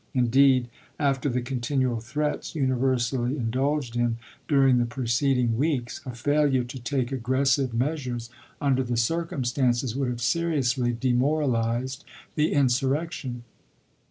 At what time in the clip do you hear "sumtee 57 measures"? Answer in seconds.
7.79-8.29